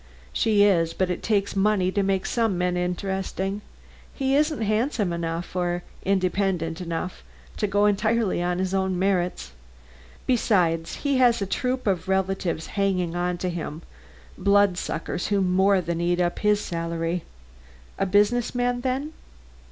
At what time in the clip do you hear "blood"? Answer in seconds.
14.39-14.75